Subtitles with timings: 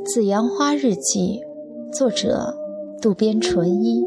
[0.06, 1.42] 紫阳花日记》，
[1.91, 2.55] 作者
[3.01, 4.05] 渡边淳一。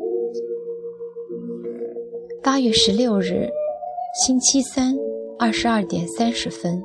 [2.40, 3.50] 八月十六日，
[4.24, 4.94] 星期三，
[5.41, 6.80] 二十二点三十分。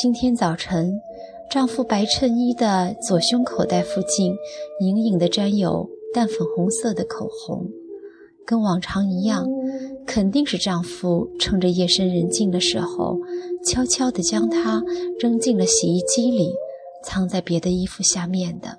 [0.00, 1.02] 今天早晨，
[1.50, 4.36] 丈夫白衬衣的左胸口袋附近
[4.78, 7.66] 隐隐的沾有淡粉红色的口红，
[8.46, 9.48] 跟往常一样，
[10.06, 13.18] 肯定是丈夫趁着夜深人静的时候，
[13.64, 14.82] 悄悄地将它
[15.18, 16.52] 扔进了洗衣机里。
[17.02, 18.78] 藏在别的衣服下面的。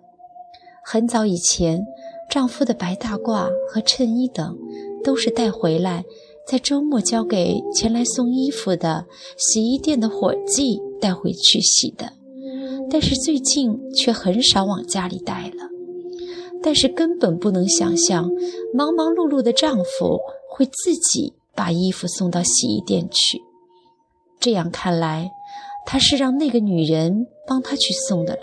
[0.86, 1.84] 很早以前，
[2.30, 4.56] 丈夫的白大褂和衬衣等，
[5.04, 6.04] 都是带回来，
[6.46, 9.08] 在周末交给前来送衣服的
[9.40, 12.14] 洗衣店的伙计带回去洗的。
[12.92, 15.71] 但是最近却很少往家里带了。
[16.64, 18.30] 但是根本不能想象，
[18.74, 20.20] 忙忙碌碌的丈夫
[20.50, 23.42] 会自己把衣服送到洗衣店去。
[24.40, 25.32] 这样看来。
[25.84, 28.42] 他是让那个女人帮他去送的了。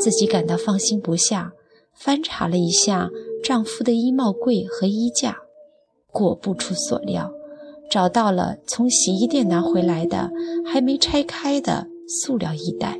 [0.00, 1.52] 自己感到放心不下，
[1.94, 3.10] 翻查了一下
[3.44, 5.36] 丈夫的衣帽柜和衣架，
[6.10, 7.30] 果不出所料，
[7.90, 10.30] 找到了从洗衣店拿回来的
[10.64, 12.98] 还没拆开的塑料衣袋，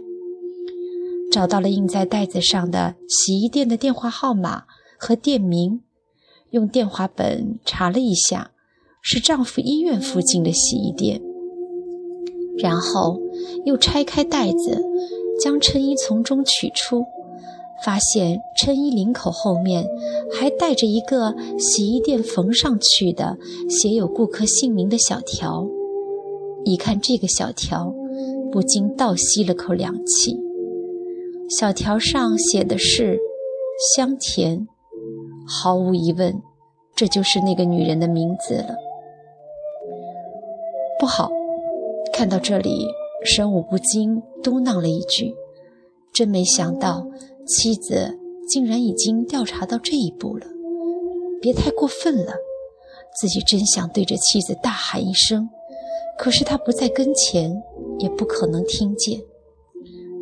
[1.33, 4.65] 找到了印在袋子上的洗衣店的电话号码
[4.99, 5.81] 和店名，
[6.51, 8.51] 用电话本查了一下，
[9.01, 11.23] 是丈夫医院附近的洗衣店。
[12.59, 13.19] 然后
[13.65, 14.85] 又拆开袋子，
[15.41, 17.03] 将衬衣从中取出，
[17.83, 19.87] 发现衬衣领口后面
[20.31, 23.39] 还带着一个洗衣店缝上去的
[23.71, 25.67] 写有顾客姓名的小条。
[26.67, 27.91] 一看这个小条，
[28.53, 30.39] 不禁倒吸了口凉气。
[31.49, 33.19] 小条上写的是
[33.95, 34.67] “香甜”，
[35.47, 36.41] 毫无疑问，
[36.95, 38.75] 这就是那个女人的名字了。
[40.99, 41.31] 不好！
[42.13, 42.87] 看到这里，
[43.25, 45.35] 神武不禁嘟囔了一句
[46.13, 47.07] ：“真没想到，
[47.47, 48.19] 妻子
[48.49, 50.47] 竟然已经调查到这一步了。
[51.41, 52.33] 别太过分了，
[53.21, 55.49] 自己真想对着妻子大喊一声，
[56.17, 57.63] 可是他不在跟前，
[57.99, 59.21] 也不可能听见。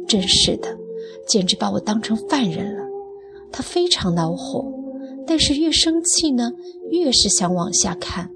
[0.09, 0.77] 真是的，
[1.31, 2.83] 简直把我当成犯人了。
[3.53, 4.65] 他非常恼火，
[5.27, 6.53] 但是越生气呢，
[6.91, 8.31] 越是想往下看。”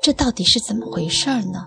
[0.00, 1.66] 这到底是怎么回事呢？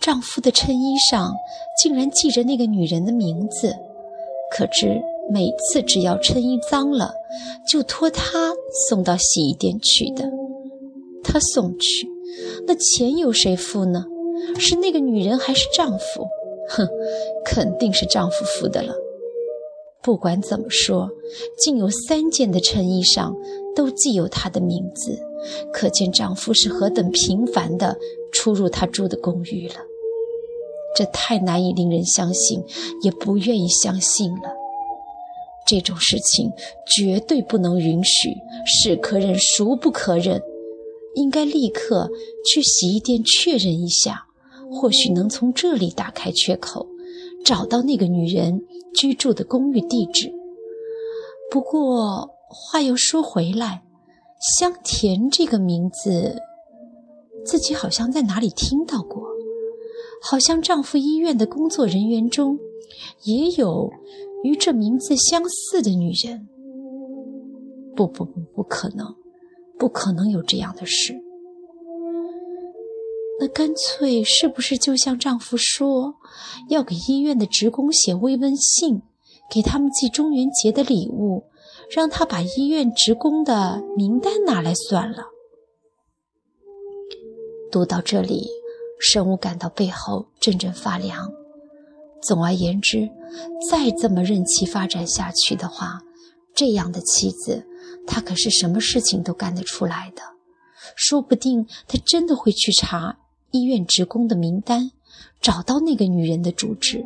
[0.00, 1.34] 丈夫的衬衣上
[1.82, 3.74] 竟然记着那个女人的名字，
[4.50, 7.12] 可知每次只要衬衣脏了，
[7.68, 8.54] 就托他
[8.88, 10.24] 送到洗衣店去的。
[11.22, 12.08] 他送去，
[12.66, 14.06] 那钱由谁付呢？
[14.58, 16.26] 是那个女人还是丈夫？
[16.68, 16.86] 哼，
[17.44, 18.94] 肯定是丈夫付的了。
[20.02, 21.10] 不管怎么说，
[21.58, 23.34] 竟有三件的衬衣上
[23.74, 25.18] 都记有她的名字。
[25.72, 27.96] 可见丈夫是何等频繁的
[28.32, 29.74] 出入她住的公寓了，
[30.96, 32.64] 这太难以令人相信，
[33.02, 34.56] 也不愿意相信了。
[35.66, 36.50] 这种事情
[36.96, 38.34] 绝对不能允许，
[38.66, 40.42] 是可忍孰不可忍，
[41.14, 42.10] 应该立刻
[42.44, 44.27] 去洗衣店确认一下，
[44.70, 46.86] 或许能从这里打开缺口，
[47.44, 48.62] 找到那个女人
[48.94, 50.32] 居住的公寓地址。
[51.50, 53.82] 不过话又说回来。
[54.60, 56.40] 香甜这个名字，
[57.44, 59.26] 自己好像在哪里听到过，
[60.22, 62.56] 好像丈夫医院的工作人员中
[63.24, 63.90] 也有
[64.44, 66.48] 与这名字相似的女人。
[67.96, 69.12] 不不不，不可能，
[69.76, 71.20] 不可能有这样的事。
[73.40, 76.16] 那干脆是不是就像丈夫说，
[76.68, 79.02] 要给医院的职工写慰问信，
[79.48, 81.44] 给他们寄中元节的礼物？
[81.90, 85.28] 让他把医院职工的名单拿来算了。
[87.70, 88.46] 读到这里，
[89.00, 91.32] 神武感到背后阵阵发凉。
[92.20, 93.08] 总而言之，
[93.70, 96.00] 再这么任其发展下去的话，
[96.54, 97.64] 这样的妻子，
[98.06, 100.22] 他可是什么事情都干得出来的。
[100.96, 103.18] 说不定他真的会去查
[103.50, 104.90] 医院职工的名单，
[105.40, 107.04] 找到那个女人的住址。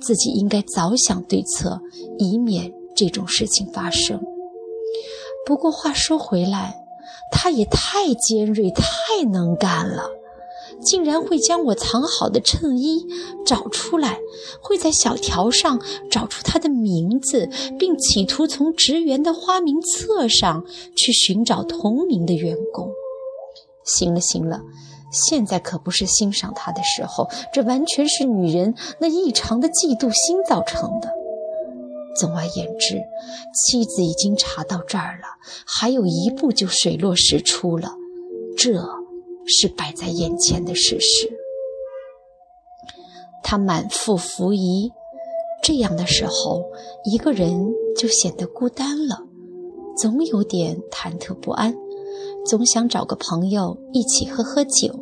[0.00, 1.80] 自己应该早想对策，
[2.18, 2.72] 以免。
[2.94, 4.20] 这种事情发生。
[5.46, 6.76] 不过话说回来，
[7.32, 10.10] 他也太尖锐、太能干了，
[10.82, 13.06] 竟然会将我藏好的衬衣
[13.46, 14.18] 找出来，
[14.60, 15.80] 会在小条上
[16.10, 20.62] 找出他的名字，并企图从职员的花名册上
[20.94, 22.90] 去寻找同名的员工。
[23.84, 24.60] 行了行了，
[25.12, 31.08] 现在可不是欣赏他的时候，这完全是女人那异常的嫉妒心造成的。
[32.16, 33.00] 总而言之，
[33.54, 35.26] 妻子已经查到这儿了，
[35.66, 37.94] 还有一步就水落石出了。
[38.56, 38.72] 这
[39.46, 41.30] 是摆在眼前的事实。
[43.42, 44.92] 他满腹狐疑，
[45.62, 46.64] 这样的时候，
[47.04, 49.22] 一个人就显得孤单了，
[49.96, 51.74] 总有点忐忑不安，
[52.44, 54.98] 总想找个朋友一起喝喝酒，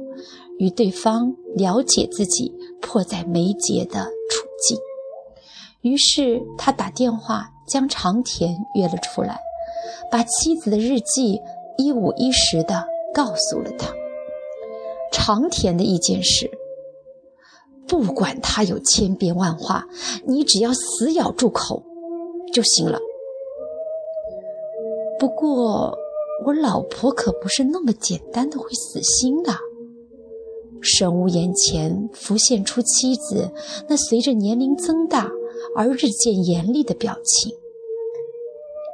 [0.59, 4.79] 与对方了解自己迫在眉睫的处境。
[5.83, 9.39] 于是他打电话将长田约了出来，
[10.11, 11.41] 把妻子的日记
[11.79, 13.93] 一五一十的告诉了他。
[15.13, 16.51] 长田的意见是。
[17.89, 19.85] 不管他有千变万化，
[20.25, 21.83] 你只要死咬住口
[22.53, 23.01] 就行了。
[25.19, 25.99] 不过，
[26.45, 29.53] 我老婆可不是那么简单的会死心的。
[30.83, 33.53] 神武眼前浮现出妻子
[33.89, 35.31] 那随着年龄增大
[35.77, 37.53] 而日渐严厉的表情。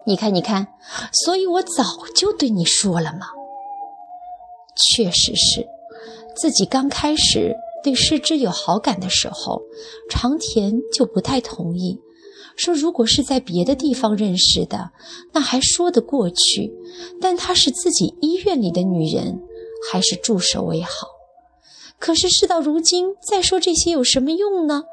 [0.05, 0.67] 你看，你看，
[1.13, 1.85] 所以我早
[2.15, 3.27] 就对你说了嘛。
[4.95, 5.67] 确实是，
[6.37, 7.55] 自己刚开始。
[7.83, 9.63] 对师之有好感的时候，
[10.11, 12.01] 长田就不太同意，
[12.57, 14.91] 说如果是在别的地方认识的，
[15.33, 16.71] 那还说得过去；
[17.21, 19.41] 但她是自己医院里的女人，
[19.91, 21.09] 还是住手为好。
[21.99, 24.85] 可是事到如今，再说这些有什么用呢？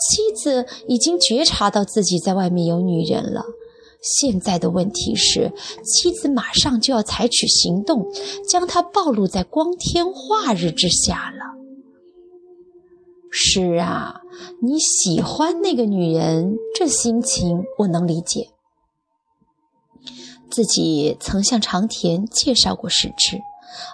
[0.00, 3.44] 妻子已经觉察到自己在外面有女人了，
[4.00, 5.52] 现在的问题是，
[5.84, 8.06] 妻子马上就要采取行动，
[8.48, 11.63] 将他暴露在光天化日之下了。
[13.56, 14.20] 是啊，
[14.60, 18.50] 你喜欢那个女人，这心情我能理解。
[20.50, 23.38] 自己曾向长田介绍过石之，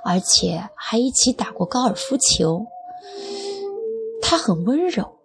[0.03, 2.65] 而且还一起打过高尔夫球。
[4.23, 5.19] 他很温柔，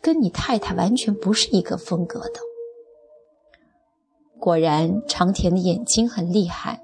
[0.00, 2.38] 跟你太太完全不是一个风格的。
[4.38, 6.80] 果然，长田的眼睛很厉害。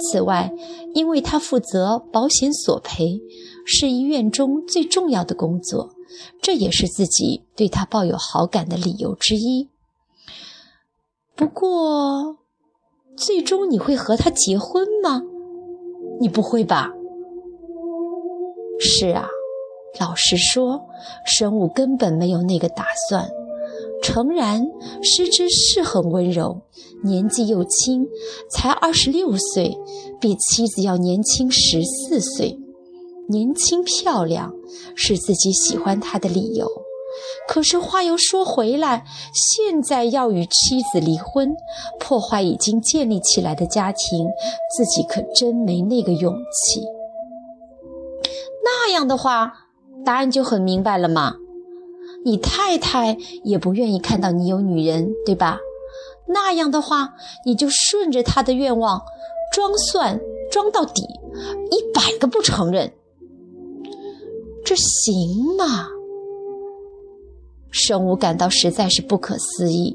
[0.00, 0.52] 此外，
[0.92, 3.20] 因为他负责保险索赔，
[3.64, 5.90] 是医院中最重要的工作。
[6.40, 9.68] 这也是自己对他抱有好感的理由之一。
[11.34, 12.38] 不过，
[13.16, 15.22] 最终你会和他结婚吗？
[16.20, 16.90] 你不会吧？
[18.78, 19.26] 是啊，
[19.98, 20.88] 老实说，
[21.24, 23.28] 神武根本没有那个打算。
[24.02, 24.66] 诚然，
[25.02, 26.62] 师之是很温柔，
[27.04, 28.08] 年纪又轻，
[28.50, 29.78] 才二十六岁，
[30.20, 32.58] 比妻子要年轻十四岁。
[33.28, 34.52] 年轻漂亮
[34.94, 36.66] 是自己喜欢他的理由，
[37.48, 41.54] 可是话又说回来，现在要与妻子离婚，
[41.98, 44.28] 破坏已经建立起来的家庭，
[44.76, 46.82] 自己可真没那个勇气。
[48.64, 49.52] 那样的话，
[50.04, 51.36] 答案就很明白了嘛。
[52.24, 55.58] 你太太也不愿意看到你有女人，对吧？
[56.28, 57.14] 那样的话，
[57.44, 59.02] 你就顺着她的愿望，
[59.52, 60.20] 装蒜
[60.50, 61.02] 装到底，
[61.70, 62.92] 一百个不承认。
[64.74, 65.86] 这行吗？
[67.70, 69.94] 生武感到实在是不可思议，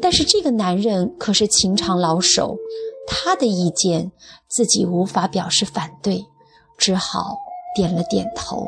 [0.00, 2.56] 但是这个男人可是情场老手，
[3.06, 4.10] 他的意见
[4.48, 6.24] 自己无法表示反对，
[6.78, 7.36] 只好
[7.74, 8.64] 点了点头。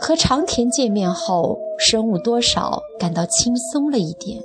[0.00, 4.42] 和长田见面后，生武多少感到轻松了一点，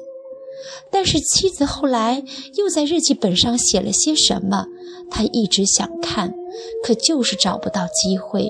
[0.91, 2.21] 但是妻子后来
[2.55, 4.65] 又在日记本上写了些什么，
[5.09, 6.35] 他一直想看，
[6.83, 8.49] 可就是找不到机会。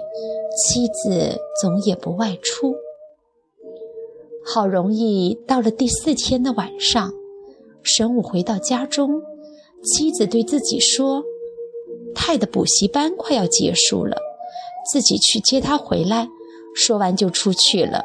[0.56, 2.76] 妻子总也不外出，
[4.46, 7.14] 好容易到了第四天的晚上，
[7.84, 9.22] 神武回到家中，
[9.84, 11.24] 妻子对自己说
[12.16, 14.16] ：“泰的补习班快要结束了，
[14.90, 16.30] 自己去接他回来。”
[16.74, 18.04] 说完就出去了。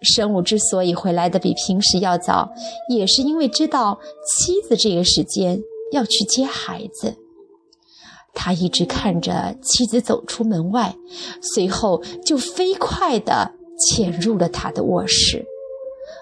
[0.00, 2.50] 神武之所以回来的比平时要早，
[2.88, 5.62] 也是因为知道妻子这个时间
[5.92, 7.14] 要去接孩子。
[8.38, 10.94] 他一直看着妻子走出门外，
[11.40, 15.44] 随后就飞快地潜入了他的卧室，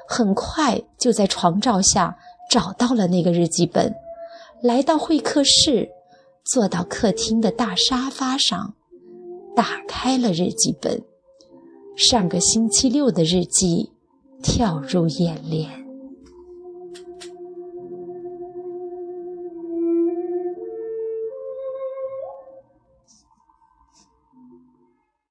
[0.08, 2.16] 很快就在床罩下
[2.48, 3.92] 找到了那个日记本，
[4.62, 5.90] 来到会客室，
[6.44, 8.74] 坐到客厅的大沙发上，
[9.56, 11.02] 打开了日记本，
[11.96, 13.90] 上个星期六的日记
[14.40, 15.83] 跳入眼帘。